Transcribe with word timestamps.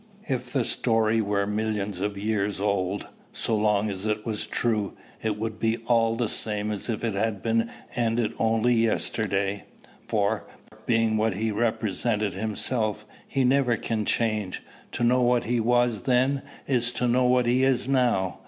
If 0.27 0.51
the 0.51 0.63
story 0.65 1.21
were 1.21 1.45
millions 1.45 2.01
of 2.01 2.17
years 2.17 2.59
old, 2.59 3.05
so 3.33 3.55
long 3.55 3.87
as 3.87 4.03
it 4.07 4.25
was 4.25 4.47
true, 4.47 4.93
it 5.21 5.37
would 5.37 5.59
be 5.59 5.77
all 5.85 6.15
the 6.15 6.27
same 6.27 6.71
as 6.71 6.89
if 6.89 7.03
it 7.03 7.13
had 7.13 7.43
been 7.43 7.69
ended 7.95 8.33
only 8.39 8.73
yesterday; 8.73 9.65
for, 10.07 10.47
being 10.87 11.17
what 11.17 11.35
he 11.35 11.51
represented 11.51 12.33
himself, 12.33 13.05
he 13.27 13.43
never 13.43 13.77
can 13.77 14.03
change. 14.03 14.63
To 14.93 15.03
know 15.03 15.21
what 15.21 15.43
he 15.43 15.59
was 15.59 16.01
then, 16.01 16.41
is 16.65 16.91
to 16.93 17.07
know 17.07 17.25
what 17.25 17.45
he 17.45 17.63
is 17.63 17.87
now." 17.87 18.39